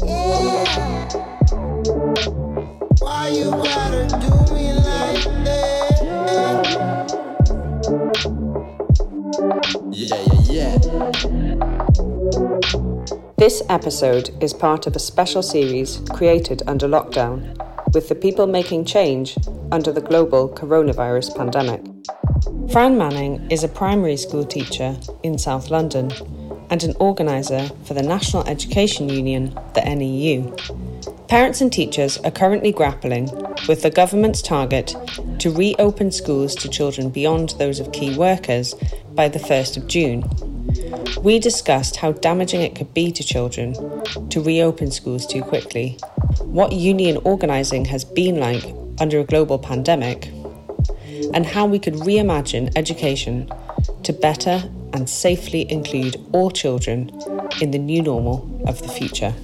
[0.00, 0.08] This
[13.68, 17.54] episode is part of a special series created under lockdown
[17.92, 19.36] with the people making change
[19.70, 21.82] under the global coronavirus pandemic.
[22.72, 26.10] Fran Manning is a primary school teacher in South London
[26.70, 30.56] and an organiser for the National Education Union, the NEU.
[31.26, 33.28] Parents and teachers are currently grappling
[33.68, 34.96] with the government's target
[35.38, 38.74] to reopen schools to children beyond those of key workers
[39.12, 40.24] by the 1st of June.
[41.22, 43.74] We discussed how damaging it could be to children
[44.30, 45.98] to reopen schools too quickly,
[46.38, 48.64] what union organising has been like
[49.00, 50.26] under a global pandemic,
[51.34, 53.50] and how we could reimagine education
[54.02, 57.10] to better and safely include all children
[57.60, 59.34] in the new normal of the future.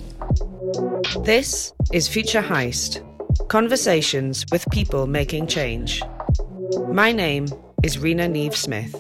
[1.24, 3.02] This is Future Heist
[3.48, 6.02] Conversations with people making change.
[6.88, 7.46] My name
[7.82, 8.94] is Rena Neve Smith.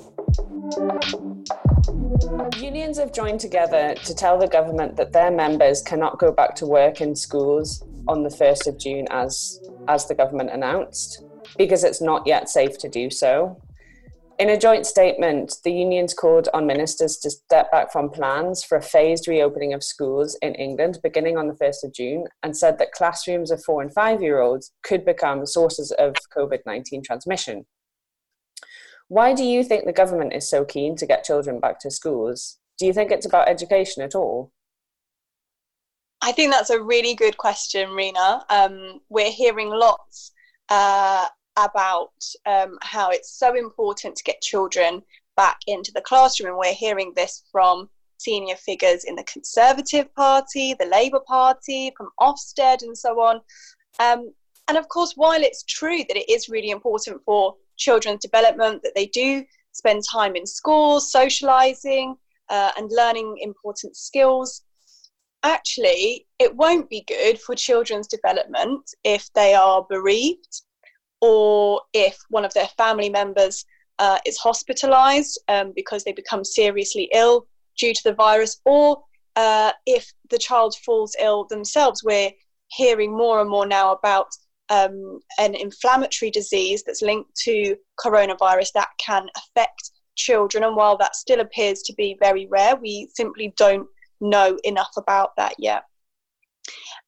[2.58, 6.66] Unions have joined together to tell the government that their members cannot go back to
[6.66, 11.22] work in schools on the 1st of June as as the government announced
[11.56, 13.60] because it's not yet safe to do so.
[14.38, 18.76] In a joint statement, the unions called on ministers to step back from plans for
[18.76, 22.78] a phased reopening of schools in England beginning on the 1st of June and said
[22.78, 27.64] that classrooms of four and five year olds could become sources of COVID 19 transmission.
[29.08, 32.58] Why do you think the government is so keen to get children back to schools?
[32.78, 34.52] Do you think it's about education at all?
[36.20, 38.44] I think that's a really good question, Rena.
[38.50, 40.32] Um, we're hearing lots
[40.68, 42.12] uh, about
[42.46, 45.02] um, how it's so important to get children
[45.36, 46.50] back into the classroom.
[46.50, 52.10] And we're hearing this from senior figures in the Conservative Party, the Labour Party, from
[52.20, 53.40] Ofsted, and so on.
[53.98, 54.32] Um,
[54.68, 58.94] and of course, while it's true that it is really important for children's development that
[58.94, 62.16] they do spend time in schools, socialising,
[62.48, 64.62] uh, and learning important skills,
[65.42, 70.62] actually, it won't be good for children's development if they are bereaved
[71.20, 73.64] or if one of their family members
[73.98, 77.46] uh, is hospitalized um, because they become seriously ill
[77.78, 79.02] due to the virus, or
[79.36, 82.02] uh, if the child falls ill themselves.
[82.04, 82.30] We're
[82.68, 84.28] hearing more and more now about
[84.68, 90.64] um, an inflammatory disease that's linked to coronavirus that can affect children.
[90.64, 93.86] And while that still appears to be very rare, we simply don't
[94.20, 95.84] know enough about that yet.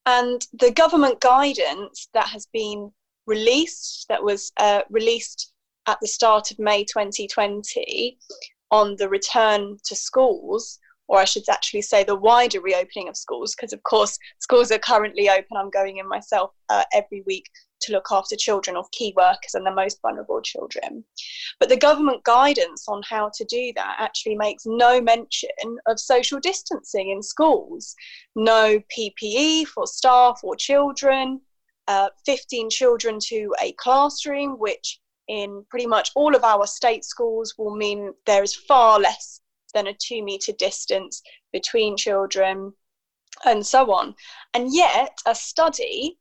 [0.07, 2.93] And the government guidance that has been
[3.29, 5.53] released, that was uh, released
[5.87, 8.19] at the start of May 2020
[8.71, 13.55] on the return to schools, or I should actually say the wider reopening of schools,
[13.55, 15.57] because of course schools are currently open.
[15.57, 17.47] I'm going in myself uh, every week
[17.81, 21.05] to look after children of key workers and the most vulnerable children.
[21.61, 25.51] But the government guidance on how to do that actually makes no mention
[25.87, 27.95] of social distancing in schools,
[28.35, 31.41] no PPE for staff or children,
[31.89, 37.55] uh, 15 children to a classroom, which in pretty much all of our state schools
[37.59, 39.41] will mean there is far less
[39.75, 41.23] than a two meter distance
[41.53, 42.73] between children
[43.45, 44.15] and so on.
[44.55, 46.19] And yet, a study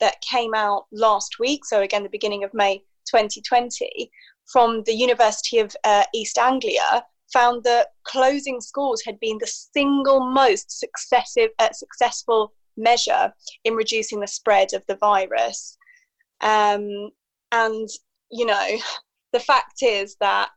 [0.00, 2.78] that came out last week, so again, the beginning of May
[3.10, 4.10] 2020,
[4.52, 10.30] from the University of uh, East Anglia, found that closing schools had been the single
[10.30, 13.32] most successive, uh, successful measure
[13.64, 15.76] in reducing the spread of the virus.
[16.40, 17.10] Um,
[17.52, 17.88] and,
[18.30, 18.78] you know,
[19.32, 20.50] the fact is that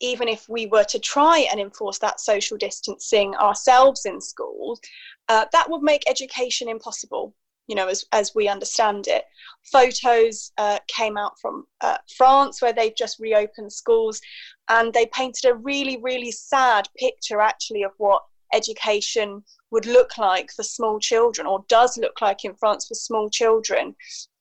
[0.00, 4.80] even if we were to try and enforce that social distancing ourselves in schools,
[5.28, 7.34] uh, that would make education impossible
[7.66, 9.24] you know, as, as we understand it.
[9.72, 14.20] Photos uh, came out from uh, France where they've just reopened schools
[14.68, 18.22] and they painted a really, really sad picture actually of what
[18.54, 23.28] education would look like for small children or does look like in France for small
[23.28, 23.94] children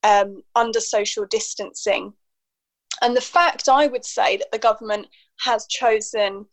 [0.03, 2.13] um, under social distancing.
[3.01, 5.07] And the fact I would say that the government
[5.39, 6.45] has chosen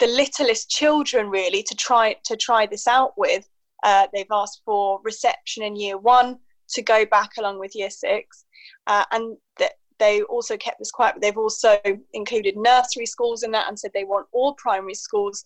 [0.00, 3.48] the littlest children really to try to try this out with
[3.84, 6.38] uh, they've asked for reception in year one
[6.70, 8.44] to go back along with year six.
[8.86, 11.78] Uh, and th- they also kept this quiet, but they've also
[12.14, 15.44] included nursery schools in that and said they want all primary schools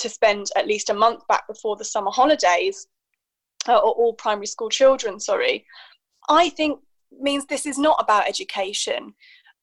[0.00, 2.86] to spend at least a month back before the summer holidays,
[3.68, 5.64] uh, or all primary school children, sorry.
[6.28, 6.80] I think
[7.20, 9.14] means this is not about education.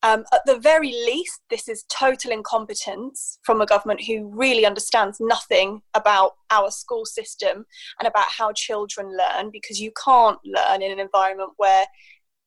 [0.03, 5.17] Um, at the very least, this is total incompetence from a government who really understands
[5.19, 7.65] nothing about our school system
[7.99, 11.85] and about how children learn, because you can't learn in an environment where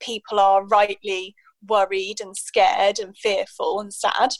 [0.00, 1.34] people are rightly
[1.66, 4.31] worried and scared and fearful and sad.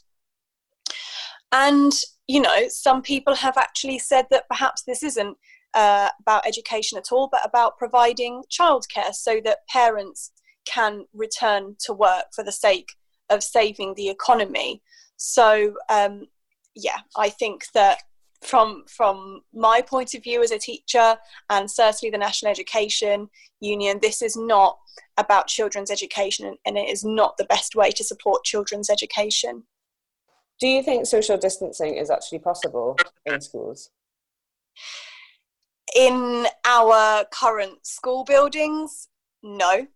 [1.50, 1.93] And,
[2.31, 5.37] you know, some people have actually said that perhaps this isn't
[5.75, 10.31] uh, about education at all, but about providing childcare so that parents
[10.65, 12.93] can return to work for the sake
[13.31, 14.81] of saving the economy.
[15.17, 16.29] So, um,
[16.77, 17.99] yeah, I think that
[18.43, 21.17] from from my point of view as a teacher
[21.50, 23.29] and certainly the national education
[23.61, 24.79] union this is not
[25.19, 29.62] about children's education and it is not the best way to support children's education
[30.61, 32.97] do you think social distancing is actually possible
[33.27, 33.91] in schools
[35.97, 39.09] in our current school buildings
[39.43, 39.87] no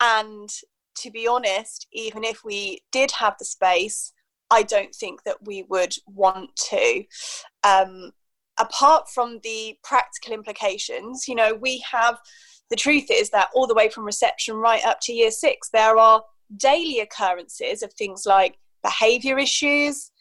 [0.00, 0.50] and
[0.96, 4.12] to be honest even if we did have the space
[4.50, 7.04] I don't think that we would want to.
[7.62, 8.12] Um,
[8.58, 12.18] apart from the practical implications, you know, we have
[12.70, 15.98] the truth is that all the way from reception right up to year six, there
[15.98, 16.22] are
[16.56, 20.12] daily occurrences of things like behavior issues,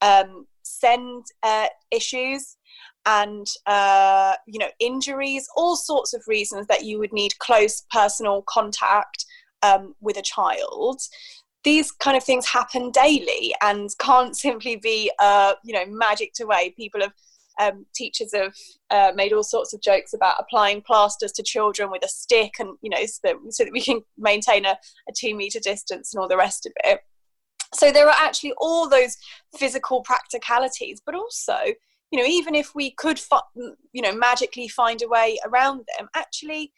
[0.00, 2.56] um, SEND uh, issues,
[3.04, 8.42] and uh, you know injuries, all sorts of reasons that you would need close personal
[8.48, 9.26] contact
[9.62, 11.00] um, with a child.
[11.64, 16.74] These kind of things happen daily and can't simply be uh, you know magicked away.
[16.76, 17.12] People have
[17.60, 18.54] um, teachers have
[18.90, 22.76] uh, made all sorts of jokes about applying plasters to children with a stick and
[22.80, 24.70] you know so that, so that we can maintain a,
[25.08, 27.00] a two meter distance and all the rest of it
[27.74, 29.16] so there are actually all those
[29.56, 31.56] physical practicalities but also
[32.10, 33.20] you know even if we could
[33.92, 36.72] you know magically find a way around them actually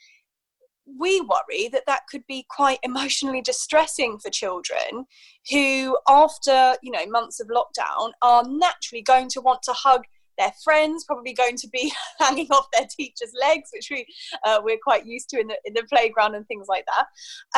[0.99, 5.07] we worry that that could be quite emotionally distressing for children
[5.51, 10.03] who after you know months of lockdown are naturally going to want to hug
[10.39, 14.07] their friends probably going to be hanging off their teachers legs which we
[14.45, 17.07] uh, we're quite used to in the, in the playground and things like that.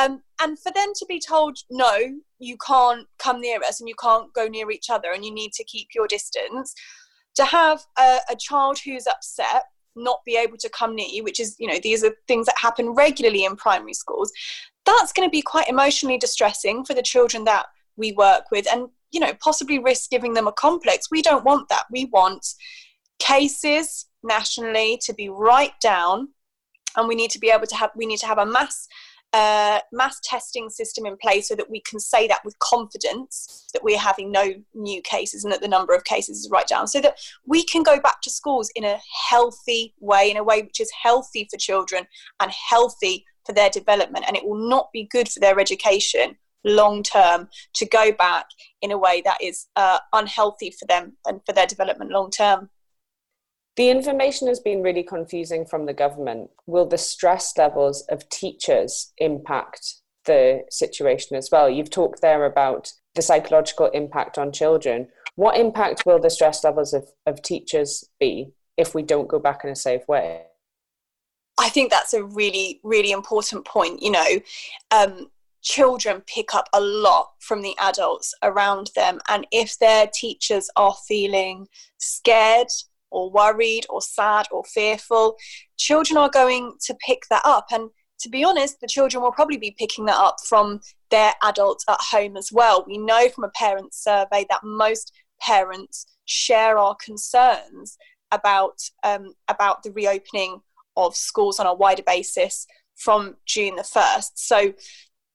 [0.03, 1.97] Um, and for them to be told no
[2.39, 5.53] you can't come near us and you can't go near each other and you need
[5.53, 6.73] to keep your distance
[7.35, 9.63] to have a, a child who's upset
[9.97, 12.55] not be able to come near you, which is, you know, these are things that
[12.57, 14.31] happen regularly in primary schools,
[14.85, 17.65] that's going to be quite emotionally distressing for the children that
[17.97, 18.67] we work with.
[18.71, 21.07] And, you know, possibly risk giving them a complex.
[21.11, 21.85] We don't want that.
[21.91, 22.45] We want
[23.19, 26.29] cases nationally to be right down
[26.95, 28.87] and we need to be able to have we need to have a mass
[29.33, 33.83] uh, mass testing system in place so that we can say that with confidence that
[33.83, 37.01] we're having no new cases and that the number of cases is right down so
[37.01, 38.97] that we can go back to schools in a
[39.29, 42.07] healthy way in a way which is healthy for children
[42.39, 46.35] and healthy for their development and it will not be good for their education
[46.67, 48.45] long term to go back
[48.81, 52.69] in a way that is uh, unhealthy for them and for their development long term
[53.77, 56.49] the information has been really confusing from the government.
[56.65, 61.69] Will the stress levels of teachers impact the situation as well?
[61.69, 65.09] You've talked there about the psychological impact on children.
[65.35, 69.63] What impact will the stress levels of, of teachers be if we don't go back
[69.63, 70.41] in a safe way?
[71.59, 74.01] I think that's a really, really important point.
[74.01, 74.27] You know,
[74.89, 75.29] um,
[75.67, 79.19] children pick up a lot from the adults around them.
[79.27, 81.67] And if their teachers are feeling
[81.97, 82.67] scared,
[83.09, 85.35] or worried or sad or fearful,
[85.77, 87.67] children are going to pick that up.
[87.71, 91.85] And to be honest, the children will probably be picking that up from their adults
[91.87, 92.83] at home as well.
[92.85, 97.97] We know from a parent survey that most parents share our concerns
[98.31, 100.59] about um, about the reopening
[100.97, 104.47] of schools on a wider basis from June the first.
[104.47, 104.73] So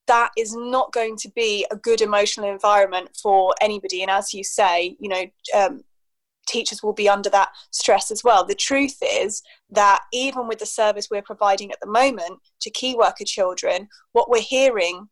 [0.07, 4.01] that is not going to be a good emotional environment for anybody.
[4.01, 5.81] And as you say, you know, um,
[6.47, 8.45] teachers will be under that stress as well.
[8.45, 12.95] The truth is that even with the service we're providing at the moment to key
[12.95, 15.07] worker children, what we're hearing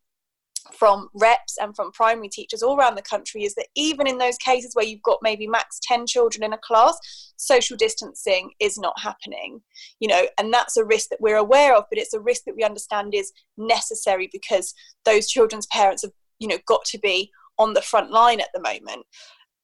[0.72, 4.36] from reps and from primary teachers all around the country is that even in those
[4.38, 6.96] cases where you've got maybe max 10 children in a class
[7.36, 9.60] social distancing is not happening
[9.98, 12.54] you know and that's a risk that we're aware of but it's a risk that
[12.56, 14.72] we understand is necessary because
[15.04, 18.60] those children's parents have you know got to be on the front line at the
[18.60, 19.06] moment.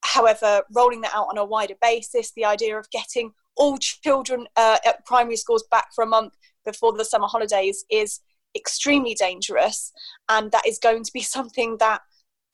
[0.02, 4.78] However, rolling that out on a wider basis, the idea of getting all children uh,
[4.86, 8.20] at primary schools back for a month before the summer holidays is
[8.56, 9.92] extremely dangerous,
[10.28, 12.02] and that is going to be something that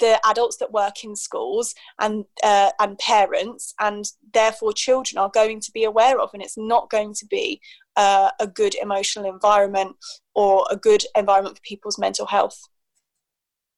[0.01, 5.61] the adults that work in schools and uh, and parents and therefore children are going
[5.61, 7.61] to be aware of, and it's not going to be
[7.97, 9.97] uh, a good emotional environment
[10.35, 12.61] or a good environment for people's mental health.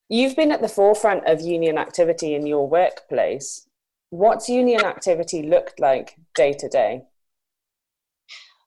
[0.08, 3.66] You've been at the forefront of union activity in your workplace.
[4.10, 7.02] What's union activity looked like day to day?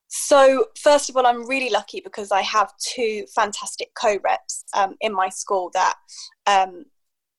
[0.10, 5.14] So, first of all, I'm really lucky because I have two fantastic co-reps um, in
[5.14, 5.94] my school that
[6.48, 6.86] um,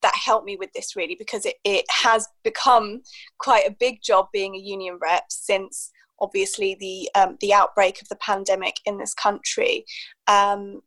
[0.02, 3.02] that help me with this really because it, it has become
[3.38, 8.08] quite a big job being a union rep since obviously the um, the outbreak of
[8.08, 9.84] the pandemic in this country.
[10.28, 10.80] Um,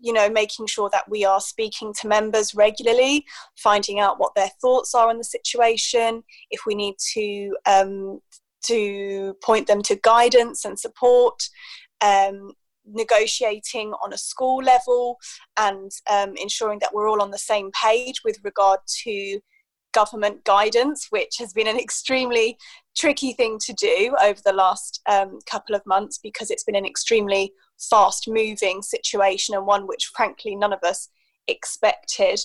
[0.00, 3.24] you know, making sure that we are speaking to members regularly,
[3.56, 8.20] finding out what their thoughts are on the situation, if we need to um,
[8.64, 11.42] to point them to guidance and support,
[12.00, 12.52] um,
[12.86, 15.18] negotiating on a school level,
[15.58, 19.40] and um, ensuring that we're all on the same page with regard to
[19.92, 22.56] government guidance, which has been an extremely
[22.96, 26.86] tricky thing to do over the last um, couple of months because it's been an
[26.86, 31.08] extremely fast moving situation and one which, frankly, none of us
[31.46, 32.40] expected.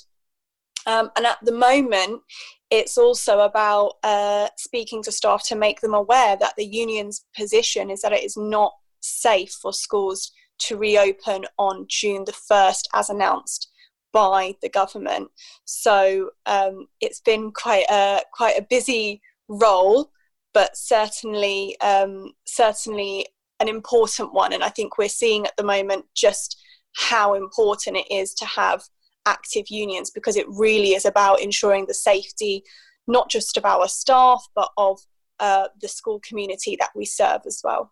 [0.86, 2.22] Um, and at the moment,
[2.70, 7.90] it's also about uh, speaking to staff to make them aware that the union's position
[7.90, 13.10] is that it is not safe for schools to reopen on June the 1st, as
[13.10, 13.70] announced
[14.12, 15.30] by the government.
[15.66, 20.12] So um, it's been quite a quite a busy role,
[20.54, 23.28] but certainly um, certainly
[23.60, 24.54] an important one.
[24.54, 26.60] And I think we're seeing at the moment just
[26.96, 28.84] how important it is to have
[29.26, 32.64] active unions because it really is about ensuring the safety
[33.08, 35.00] not just of our staff but of
[35.40, 37.92] uh, the school community that we serve as well.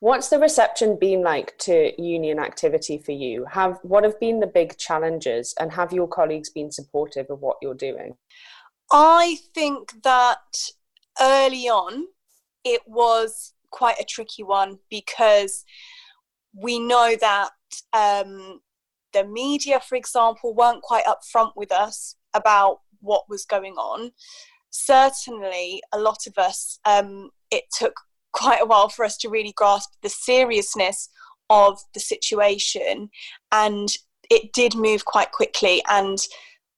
[0.00, 3.44] What's the reception been like to union activity for you?
[3.46, 7.56] Have what have been the big challenges and have your colleagues been supportive of what
[7.62, 8.16] you're doing?
[8.92, 10.70] I think that
[11.20, 12.06] early on
[12.64, 15.64] it was quite a tricky one because
[16.54, 17.50] we know that
[17.92, 18.60] um,
[19.12, 24.12] the media, for example, weren't quite upfront with us about what was going on.
[24.70, 27.94] Certainly, a lot of us, um, it took
[28.32, 31.08] quite a while for us to really grasp the seriousness
[31.48, 33.10] of the situation.
[33.50, 33.88] And
[34.30, 35.82] it did move quite quickly.
[35.88, 36.18] And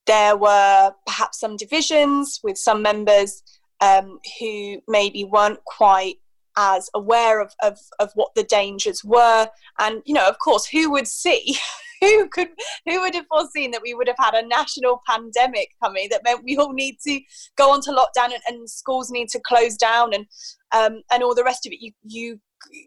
[0.06, 3.42] there were perhaps some divisions with some members
[3.80, 6.16] um, who maybe weren't quite
[6.56, 9.48] as aware of, of, of what the dangers were.
[9.78, 11.56] And, you know, of course, who would see
[12.10, 12.48] who could
[12.86, 16.42] who would have foreseen that we would have had a national pandemic coming that meant
[16.44, 17.20] we all need to
[17.56, 20.26] go on to lockdown and, and schools need to close down and
[20.74, 21.80] um, and all the rest of it?
[21.80, 22.40] You you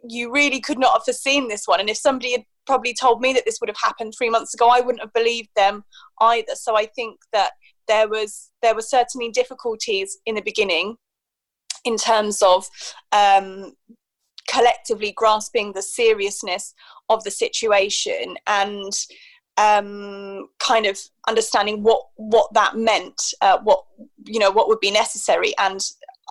[0.07, 1.79] you really could not have foreseen this one.
[1.79, 4.69] And if somebody had probably told me that this would have happened three months ago
[4.69, 5.83] i wouldn't have believed them
[6.19, 6.55] either.
[6.55, 7.51] So i think that
[7.87, 10.97] there was there were certainly difficulties in the beginning
[11.83, 12.67] in terms of
[13.11, 13.73] um,
[14.47, 16.73] collectively grasping the seriousness
[17.09, 18.93] of the situation and
[19.57, 23.83] um, kind of understanding what what that meant, uh, what
[24.25, 25.53] you know, what would be necessary.
[25.57, 25.79] And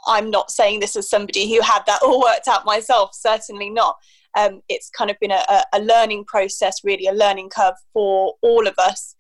[0.07, 3.11] I'm not saying this as somebody who had that all worked out myself.
[3.15, 3.97] Certainly not.
[4.37, 5.43] Um, it's kind of been a,
[5.73, 9.15] a, learning process, really a learning curve for all of us.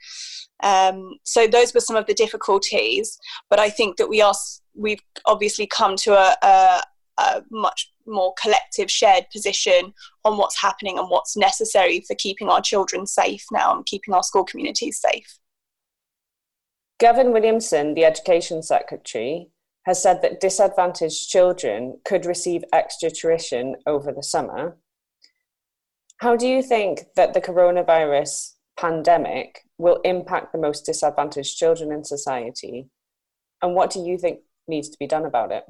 [0.61, 3.17] Um, so those were some of the difficulties,
[3.49, 4.35] but I think that we are
[4.75, 6.83] we've obviously come to a, a,
[7.18, 9.92] a much more collective shared position
[10.25, 14.23] on what's happening and what's necessary for keeping our children safe now and keeping our
[14.23, 15.38] school communities safe.
[16.99, 19.49] Gavin Williamson, the Education Secretary,
[19.85, 24.76] has said that disadvantaged children could receive extra tuition over the summer.
[26.18, 32.04] How do you think that the coronavirus pandemic will impact the most disadvantaged children in
[32.04, 32.88] society?
[33.61, 35.64] And what do you think needs to be done about it?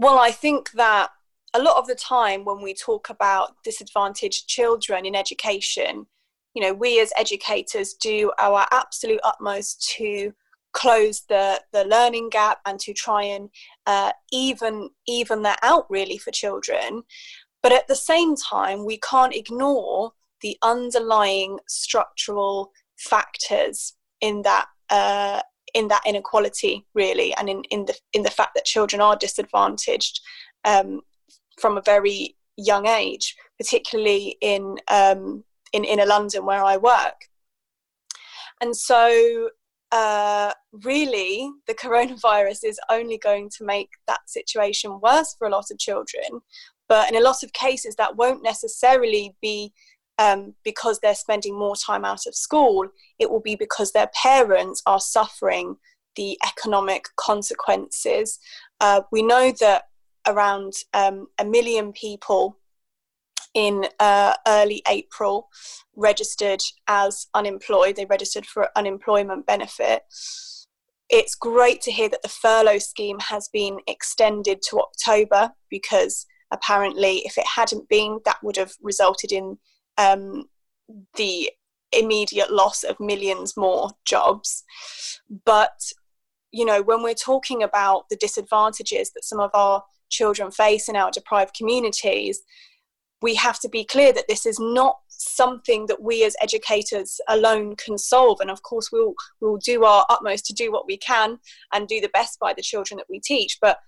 [0.00, 1.10] Well, I think that
[1.54, 6.06] a lot of the time when we talk about disadvantaged children in education,
[6.54, 10.32] you know, we as educators do our absolute utmost to
[10.72, 13.50] close the, the learning gap and to try and
[13.86, 17.02] uh, even even that out really for children.
[17.60, 20.12] But at the same time, we can't ignore
[20.42, 25.42] the underlying structural factors in that uh,
[25.74, 30.20] in that inequality really and in, in the in the fact that children are disadvantaged
[30.64, 31.00] um,
[31.60, 37.28] from a very young age particularly in um, in inner london where i work.
[38.60, 39.50] And so
[39.92, 45.70] uh, really the coronavirus is only going to make that situation worse for a lot
[45.70, 46.42] of children
[46.88, 49.72] but in a lot of cases that won't necessarily be
[50.18, 54.82] um, because they're spending more time out of school, it will be because their parents
[54.86, 55.76] are suffering
[56.16, 58.38] the economic consequences.
[58.80, 59.84] Uh, we know that
[60.26, 62.58] around um, a million people
[63.54, 65.48] in uh, early April
[65.96, 67.96] registered as unemployed.
[67.96, 70.02] They registered for unemployment benefit.
[71.08, 77.22] It's great to hear that the furlough scheme has been extended to October because apparently,
[77.24, 79.58] if it hadn't been, that would have resulted in
[79.98, 80.44] um,
[81.16, 81.50] the
[81.92, 84.64] immediate loss of millions more jobs.
[85.44, 85.92] But,
[86.52, 90.96] you know, when we're talking about the disadvantages that some of our children face in
[90.96, 92.40] our deprived communities,
[93.20, 97.74] we have to be clear that this is not something that we as educators alone
[97.76, 98.38] can solve.
[98.40, 101.38] And of course we'll we'll do our utmost to do what we can
[101.72, 103.58] and do the best by the children that we teach.
[103.60, 103.78] But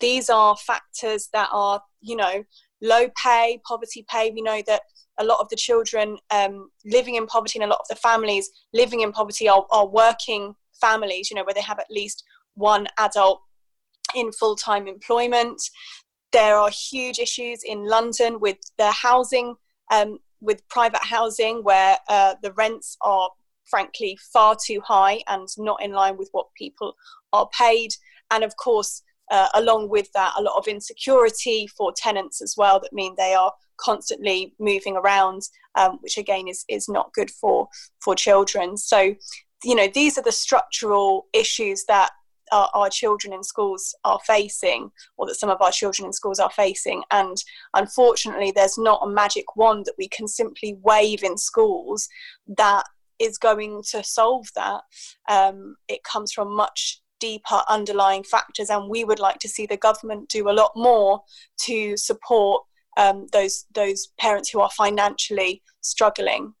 [0.00, 2.44] these are factors that are you know
[2.82, 4.32] low pay poverty pay.
[4.32, 4.82] We know that
[5.20, 8.50] a lot of the children um, living in poverty and a lot of the families
[8.72, 12.24] living in poverty are, are working families you know where they have at least
[12.54, 13.40] one adult
[14.14, 15.60] in full-time employment
[16.32, 19.54] there are huge issues in London with the housing,
[19.90, 23.30] um, with private housing, where uh, the rents are
[23.64, 26.94] frankly far too high and not in line with what people
[27.32, 27.90] are paid.
[28.30, 32.80] And of course, uh, along with that, a lot of insecurity for tenants as well
[32.80, 35.42] that mean they are constantly moving around,
[35.76, 37.68] um, which again is, is not good for,
[38.02, 38.76] for children.
[38.76, 39.14] So,
[39.64, 42.10] you know, these are the structural issues that
[42.52, 46.40] our, our, children in schools are facing, or that some of our children in schools
[46.40, 47.02] are facing.
[47.12, 47.36] And
[47.74, 52.08] unfortunately, there's not a magic wand that we can simply wave in schools
[52.56, 52.84] that
[53.20, 54.80] is going to solve that.
[55.28, 59.76] Um, it comes from much deeper underlying factors, and we would like to see the
[59.76, 61.22] government do a lot more
[61.62, 62.64] to support
[62.96, 66.54] um, those those parents who are financially struggling.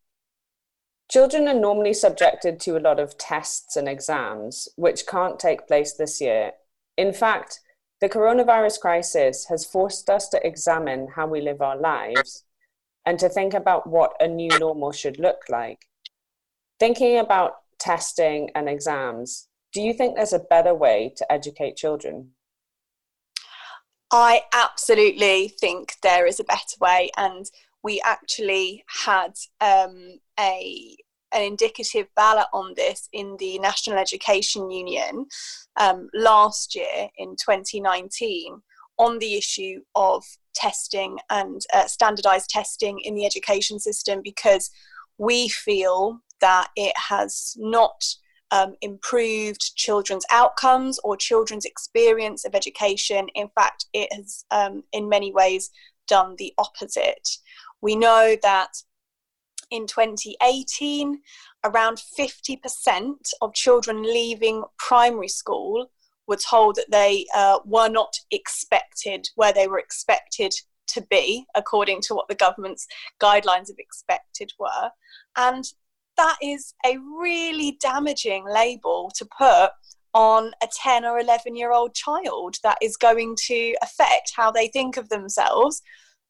[1.10, 5.94] Children are normally subjected to a lot of tests and exams, which can't take place
[5.94, 6.52] this year.
[6.96, 7.58] In fact,
[8.00, 12.44] the coronavirus crisis has forced us to examine how we live our lives
[13.04, 15.86] and to think about what a new normal should look like.
[16.78, 22.30] Thinking about testing and exams, do you think there's a better way to educate children?
[24.12, 27.46] I absolutely think there is a better way, and
[27.82, 30.96] we actually had um, a
[31.32, 35.26] an indicative ballot on this in the National Education Union
[35.76, 38.60] um, last year in 2019
[38.98, 44.70] on the issue of testing and uh, standardized testing in the education system because
[45.18, 48.02] we feel that it has not
[48.50, 53.28] um, improved children's outcomes or children's experience of education.
[53.34, 55.70] In fact, it has um, in many ways
[56.08, 57.28] done the opposite.
[57.80, 58.82] We know that
[59.70, 61.20] in 2018,
[61.64, 65.90] around 50% of children leaving primary school
[66.26, 70.54] were told that they uh, were not expected where they were expected
[70.88, 72.86] to be, according to what the government's
[73.20, 74.90] guidelines of expected were.
[75.36, 75.64] And
[76.20, 79.70] that is a really damaging label to put
[80.12, 84.68] on a 10 or 11 year old child that is going to affect how they
[84.68, 85.80] think of themselves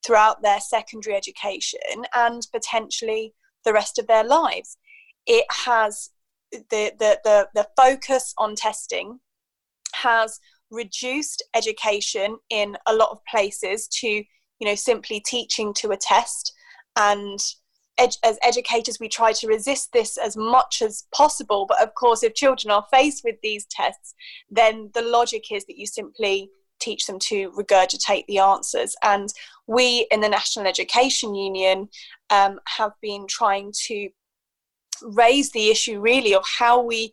[0.07, 1.81] throughout their secondary education
[2.15, 4.79] and potentially the rest of their lives.
[5.27, 6.11] It has
[6.53, 9.19] the, the, the, the focus on testing
[9.95, 10.39] has
[10.71, 16.53] reduced education in a lot of places to you know simply teaching to a test
[16.97, 17.41] and
[18.01, 22.23] ed- as educators we try to resist this as much as possible but of course
[22.23, 24.15] if children are faced with these tests
[24.51, 28.97] then the logic is that you simply teach them to regurgitate the answers.
[29.03, 29.29] And
[29.67, 31.89] we in the National Education Union
[32.31, 34.09] um, have been trying to
[35.03, 37.13] raise the issue really of how we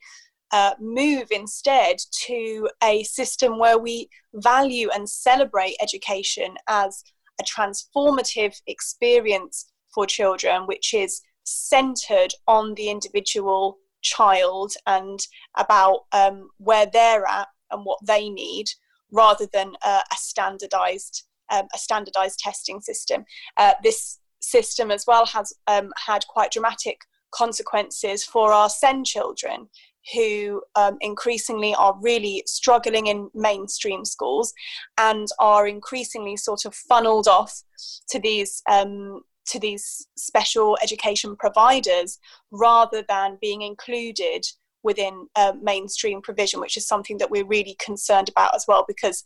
[0.52, 7.04] uh, move instead to a system where we value and celebrate education as
[7.40, 15.20] a transformative experience for children, which is centered on the individual child and
[15.58, 18.68] about um, where they're at and what they need
[19.12, 23.26] rather than a standardized um, a standardized testing system.
[23.58, 27.00] Uh, this system as well has um, had quite dramatic
[27.32, 29.68] consequences for our sen children
[30.14, 34.54] who um, increasingly are really struggling in mainstream schools
[35.00, 37.64] and are increasingly sort of funneled off
[38.10, 42.20] to these um, to these special education providers
[42.52, 44.46] rather than being included
[44.84, 49.24] within uh, mainstream provision, which is something that we're really concerned about as well, because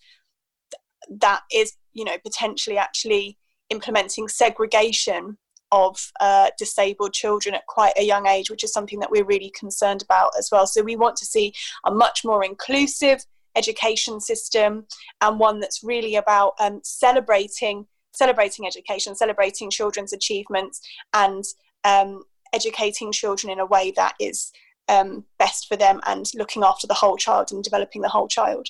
[1.09, 3.37] that is, you know, potentially actually
[3.69, 5.37] implementing segregation
[5.71, 9.51] of uh, disabled children at quite a young age, which is something that we're really
[9.57, 10.67] concerned about as well.
[10.67, 11.53] So we want to see
[11.85, 14.85] a much more inclusive education system
[15.21, 20.81] and one that's really about um, celebrating celebrating education, celebrating children's achievements,
[21.13, 21.43] and
[21.83, 24.51] um, educating children in a way that is
[24.89, 28.67] um, best for them and looking after the whole child and developing the whole child.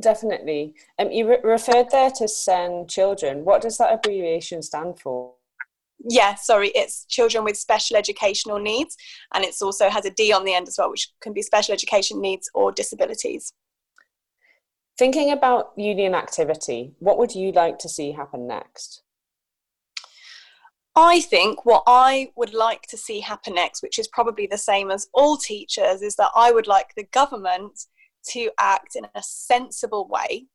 [0.00, 0.74] Definitely.
[0.98, 3.44] Um, you re- referred there to SEND children.
[3.44, 5.34] What does that abbreviation stand for?
[6.08, 8.96] Yeah, sorry, it's children with special educational needs,
[9.34, 11.74] and it also has a D on the end as well, which can be special
[11.74, 13.52] education needs or disabilities.
[15.00, 19.00] Thinking about union activity, what would you like to see happen next?
[20.94, 24.90] I think what I would like to see happen next, which is probably the same
[24.90, 27.86] as all teachers, is that I would like the government
[28.32, 30.48] to act in a sensible way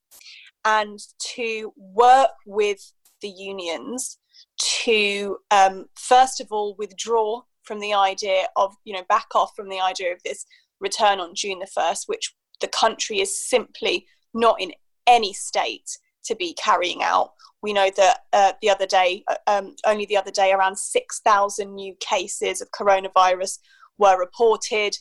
[0.63, 0.99] and
[1.38, 4.19] to work with the unions
[4.60, 9.69] to um, first of all withdraw from the idea of you know back off from
[9.69, 10.45] the idea of this
[10.79, 14.05] return on June the 1st which the country is simply
[14.36, 14.71] not in
[15.08, 19.76] any state to be carrying out we know that uh, the other day uh, um,
[19.88, 23.58] only the other day around 6000 new cases of coronavirus
[23.98, 24.95] were reported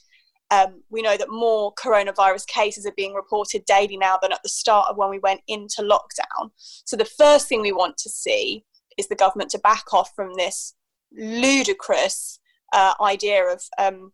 [0.50, 4.48] um, we know that more coronavirus cases are being reported daily now than at the
[4.48, 6.50] start of when we went into lockdown.
[6.56, 8.64] So, the first thing we want to see
[8.98, 10.74] is the government to back off from this
[11.12, 12.38] ludicrous
[12.72, 14.12] uh, idea of um,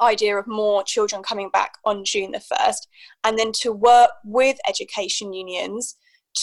[0.00, 2.86] idea of more children coming back on June the 1st,
[3.24, 5.96] and then to work with education unions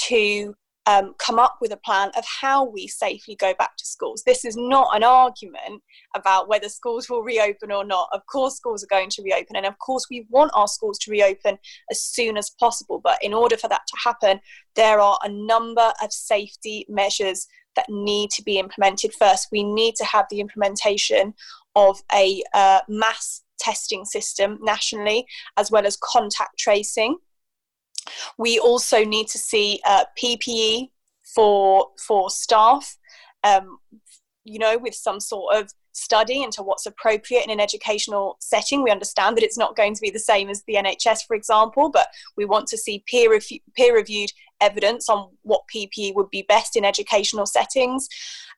[0.08, 0.56] to
[0.88, 4.24] um, come up with a plan of how we safely go back to schools.
[4.26, 5.82] This is not an argument
[6.16, 8.08] about whether schools will reopen or not.
[8.14, 11.12] Of course, schools are going to reopen, and of course, we want our schools to
[11.12, 11.58] reopen
[11.90, 13.00] as soon as possible.
[13.04, 14.40] But in order for that to happen,
[14.76, 19.50] there are a number of safety measures that need to be implemented first.
[19.52, 21.34] We need to have the implementation
[21.76, 25.26] of a uh, mass testing system nationally,
[25.58, 27.18] as well as contact tracing.
[28.38, 30.90] We also need to see uh, PPE
[31.34, 32.98] for for staff,
[33.44, 33.80] um,
[34.44, 38.84] you know, with some sort of study into what's appropriate in an educational setting.
[38.84, 41.90] We understand that it's not going to be the same as the NHS, for example,
[41.90, 46.44] but we want to see peer, refu- peer reviewed evidence on what PPE would be
[46.44, 48.08] best in educational settings.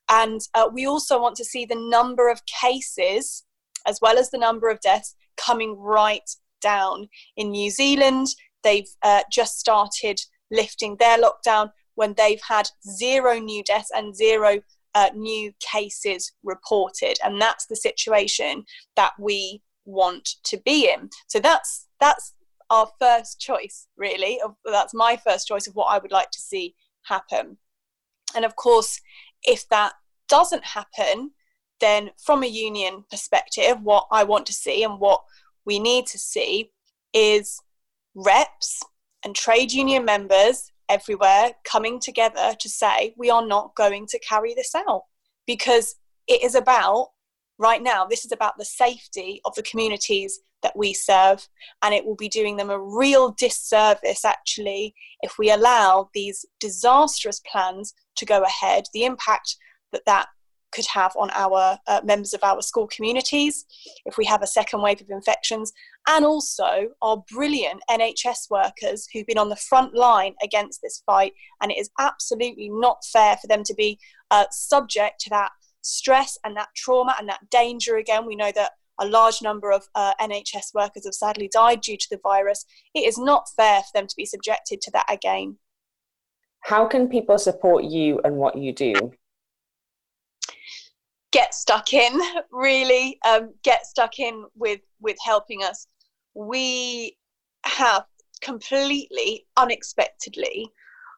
[0.09, 3.43] And uh, we also want to see the number of cases,
[3.87, 6.29] as well as the number of deaths, coming right
[6.61, 7.07] down.
[7.35, 8.27] In New Zealand,
[8.63, 10.19] they've uh, just started
[10.51, 14.61] lifting their lockdown when they've had zero new deaths and zero
[14.93, 21.09] uh, new cases reported, and that's the situation that we want to be in.
[21.27, 22.33] So that's that's
[22.69, 24.39] our first choice, really.
[24.65, 27.57] That's my first choice of what I would like to see happen.
[28.35, 28.99] And of course,
[29.43, 29.93] if that
[30.27, 31.31] doesn't happen,
[31.79, 35.21] then from a union perspective, what I want to see and what
[35.65, 36.71] we need to see
[37.13, 37.59] is
[38.15, 38.81] reps
[39.23, 44.53] and trade union members everywhere coming together to say we are not going to carry
[44.53, 45.03] this out
[45.45, 45.95] because
[46.27, 47.09] it is about
[47.59, 51.47] right now this is about the safety of the communities that we serve
[51.83, 57.41] and it will be doing them a real disservice actually if we allow these disastrous
[57.51, 59.57] plans to go ahead the impact
[59.91, 60.27] that that
[60.77, 63.65] could have on our uh, members of our school communities
[64.05, 65.73] if we have a second wave of infections,
[66.07, 71.33] and also our brilliant NHS workers who've been on the front line against this fight.
[71.61, 73.97] And it is absolutely not fair for them to be
[74.29, 78.27] uh, subject to that stress and that trauma and that danger again.
[78.27, 82.07] We know that a large number of uh, NHS workers have sadly died due to
[82.11, 82.65] the virus.
[82.93, 85.57] It is not fair for them to be subjected to that again.
[86.61, 88.93] How can people support you and what you do?
[91.31, 92.19] Get stuck in
[92.51, 95.87] really um, get stuck in with with helping us
[96.33, 97.17] we
[97.65, 98.05] have
[98.41, 100.71] completely unexpectedly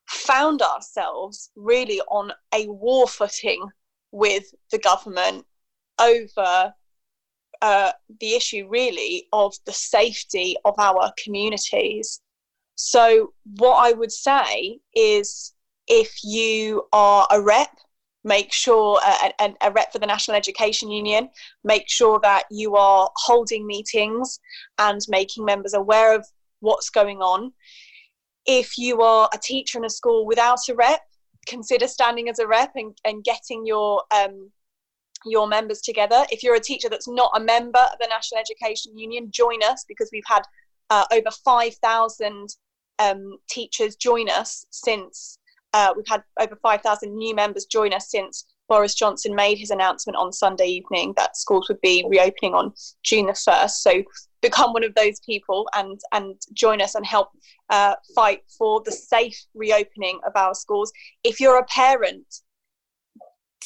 [0.08, 3.68] found ourselves really on a war footing
[4.12, 5.46] with the government
[6.00, 6.74] over
[7.62, 12.22] uh, the issue really of the safety of our communities.
[12.76, 15.54] So, what I would say is
[15.88, 17.78] if you are a rep
[18.24, 21.30] make sure uh, a, a rep for the National Education Union,
[21.64, 24.40] make sure that you are holding meetings
[24.78, 26.26] and making members aware of
[26.60, 27.54] what's going on.
[28.46, 31.02] If you are a teacher in a school without a rep,
[31.48, 34.52] consider standing as a rep and, and getting your um,
[35.26, 36.26] your members together.
[36.32, 39.84] If you're a teacher that's not a member of the National Education Union, join us
[39.88, 40.44] because we've had
[40.90, 42.56] uh, over 5,000
[43.00, 45.39] um, teachers join us since
[45.74, 50.16] uh, we've had over 5,000 new members join us since Boris Johnson made his announcement
[50.16, 52.72] on Sunday evening that schools would be reopening on
[53.04, 53.72] June the 1st.
[53.72, 54.04] So
[54.42, 57.30] become one of those people and and join us and help
[57.70, 60.92] uh, fight for the safe reopening of our schools.
[61.24, 62.26] If you're a parent,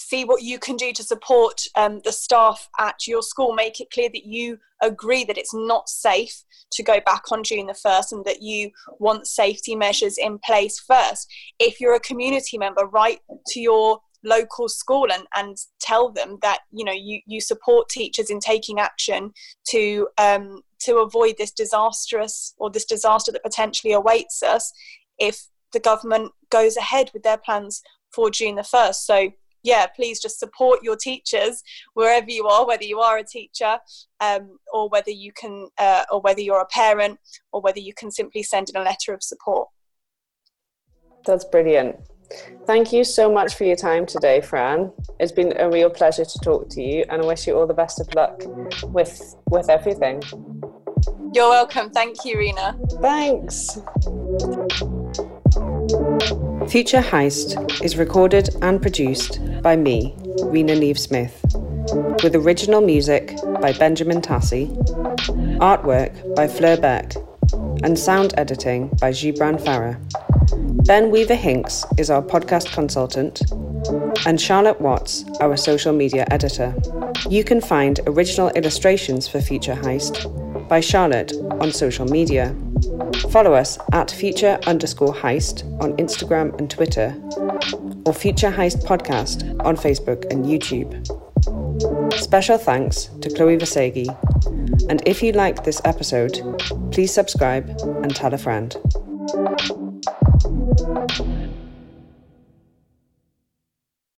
[0.03, 3.53] see what you can do to support um, the staff at your school.
[3.53, 7.67] Make it clear that you agree that it's not safe to go back on June
[7.67, 11.31] the 1st and that you want safety measures in place first.
[11.59, 16.59] If you're a community member, write to your local school and, and tell them that
[16.71, 19.33] you know you, you support teachers in taking action
[19.67, 24.71] to um, to avoid this disastrous or this disaster that potentially awaits us
[25.19, 27.81] if the government goes ahead with their plans
[28.13, 28.95] for June the 1st.
[28.95, 29.31] So
[29.63, 33.79] yeah, please just support your teachers wherever you are, whether you are a teacher
[34.19, 37.19] um, or whether you can, uh, or whether you're a parent,
[37.51, 39.69] or whether you can simply send in a letter of support.
[41.25, 41.95] That's brilliant.
[42.65, 44.91] Thank you so much for your time today, Fran.
[45.19, 47.73] It's been a real pleasure to talk to you, and I wish you all the
[47.73, 48.41] best of luck
[48.83, 50.21] with with everything.
[51.33, 51.89] You're welcome.
[51.89, 52.77] Thank you, Rena.
[53.01, 53.79] Thanks.
[56.69, 61.43] Future Heist is recorded and produced by me, Rena Neve Smith,
[62.23, 64.67] with original music by Benjamin Tassi,
[65.59, 67.15] artwork by Fleur Beck,
[67.83, 69.97] and sound editing by Gibran Farah.
[70.85, 73.41] Ben Weaver Hinks is our podcast consultant,
[74.25, 76.73] and Charlotte Watts, our social media editor.
[77.29, 80.42] You can find original illustrations for Future Heist
[80.73, 81.31] by Charlotte
[81.61, 82.51] on social media.
[83.29, 87.15] Follow us at future underscore heist on Instagram and Twitter,
[88.07, 90.91] or Future Heist Podcast on Facebook and YouTube.
[92.15, 94.09] Special thanks to Chloe Vasegi.
[94.89, 96.41] And if you liked this episode,
[96.91, 97.69] please subscribe
[98.01, 98.75] and tell a friend.